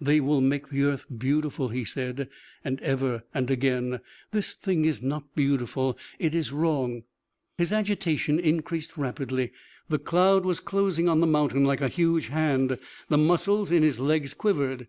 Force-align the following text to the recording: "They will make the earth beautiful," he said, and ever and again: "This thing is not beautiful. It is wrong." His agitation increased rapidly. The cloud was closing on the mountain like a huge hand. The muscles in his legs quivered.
"They 0.00 0.20
will 0.20 0.40
make 0.40 0.68
the 0.68 0.84
earth 0.84 1.06
beautiful," 1.18 1.70
he 1.70 1.84
said, 1.84 2.28
and 2.62 2.80
ever 2.82 3.24
and 3.34 3.50
again: 3.50 3.98
"This 4.30 4.54
thing 4.54 4.84
is 4.84 5.02
not 5.02 5.34
beautiful. 5.34 5.98
It 6.20 6.36
is 6.36 6.52
wrong." 6.52 7.02
His 7.58 7.72
agitation 7.72 8.38
increased 8.38 8.96
rapidly. 8.96 9.50
The 9.88 9.98
cloud 9.98 10.44
was 10.44 10.60
closing 10.60 11.08
on 11.08 11.18
the 11.18 11.26
mountain 11.26 11.64
like 11.64 11.80
a 11.80 11.88
huge 11.88 12.28
hand. 12.28 12.78
The 13.08 13.18
muscles 13.18 13.72
in 13.72 13.82
his 13.82 13.98
legs 13.98 14.34
quivered. 14.34 14.86